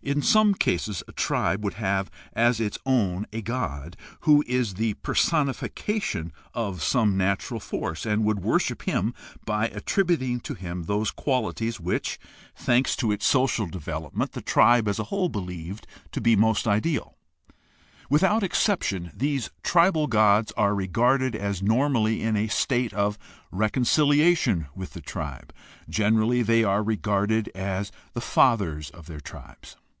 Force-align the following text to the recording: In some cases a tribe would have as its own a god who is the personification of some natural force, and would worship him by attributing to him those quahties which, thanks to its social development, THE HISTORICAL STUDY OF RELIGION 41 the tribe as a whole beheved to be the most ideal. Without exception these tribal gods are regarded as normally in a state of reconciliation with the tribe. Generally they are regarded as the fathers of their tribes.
In 0.00 0.22
some 0.22 0.54
cases 0.54 1.02
a 1.08 1.12
tribe 1.12 1.64
would 1.64 1.74
have 1.74 2.08
as 2.32 2.60
its 2.60 2.78
own 2.86 3.26
a 3.32 3.42
god 3.42 3.96
who 4.20 4.44
is 4.46 4.74
the 4.74 4.94
personification 4.94 6.32
of 6.54 6.84
some 6.84 7.16
natural 7.16 7.58
force, 7.58 8.06
and 8.06 8.22
would 8.24 8.38
worship 8.38 8.82
him 8.82 9.12
by 9.44 9.66
attributing 9.66 10.38
to 10.42 10.54
him 10.54 10.84
those 10.84 11.10
quahties 11.10 11.80
which, 11.80 12.20
thanks 12.54 12.94
to 12.94 13.10
its 13.10 13.26
social 13.26 13.66
development, 13.66 14.32
THE 14.32 14.38
HISTORICAL 14.40 14.90
STUDY 14.94 15.00
OF 15.00 15.08
RELIGION 15.10 15.32
41 15.32 15.42
the 15.42 15.50
tribe 15.50 15.58
as 15.58 15.62
a 15.64 15.66
whole 15.66 15.74
beheved 15.74 15.84
to 16.12 16.20
be 16.20 16.34
the 16.36 16.40
most 16.40 16.68
ideal. 16.68 17.16
Without 18.08 18.44
exception 18.44 19.10
these 19.12 19.50
tribal 19.64 20.06
gods 20.06 20.52
are 20.56 20.76
regarded 20.76 21.34
as 21.34 21.60
normally 21.60 22.22
in 22.22 22.36
a 22.36 22.46
state 22.46 22.92
of 22.94 23.18
reconciliation 23.50 24.68
with 24.76 24.92
the 24.92 25.02
tribe. 25.02 25.52
Generally 25.88 26.42
they 26.44 26.62
are 26.62 26.84
regarded 26.84 27.48
as 27.48 27.90
the 28.12 28.20
fathers 28.22 28.90
of 28.90 29.06
their 29.06 29.20
tribes. 29.20 29.76